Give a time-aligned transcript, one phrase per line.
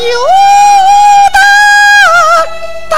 [0.00, 0.16] 路
[2.88, 2.92] 怕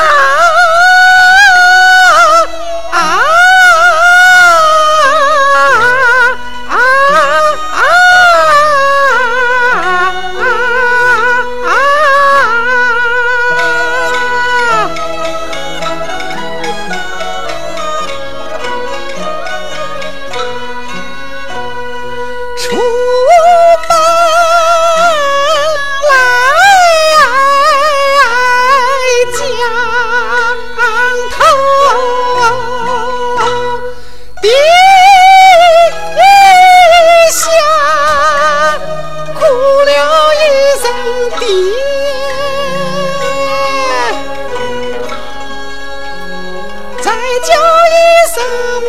[48.35, 48.41] 什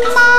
[0.02, 0.35] 么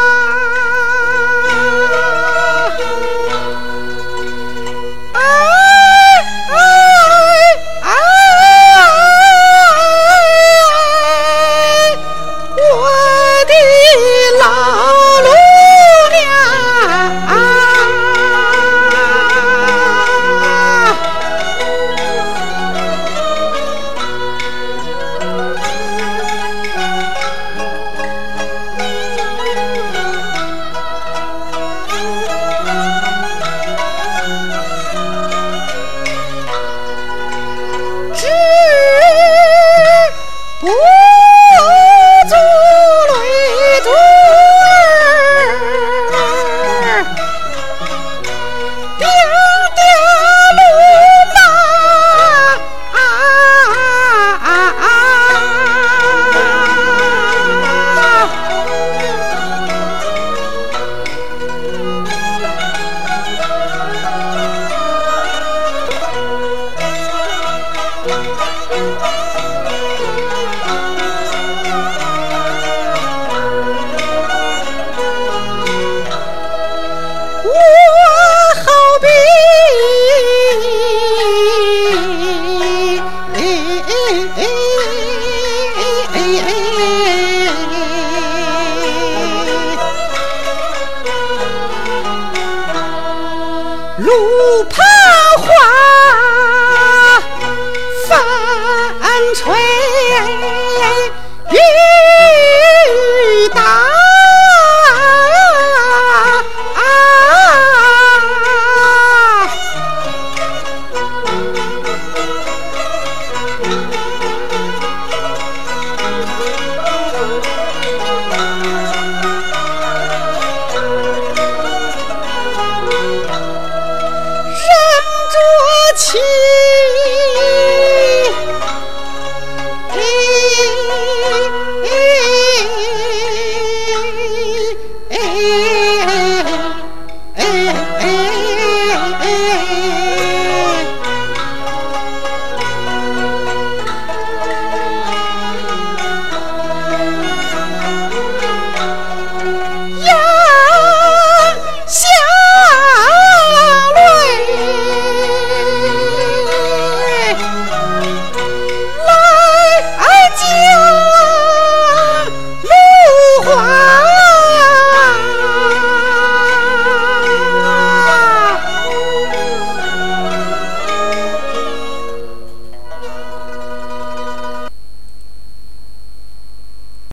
[95.06, 95.75] 花。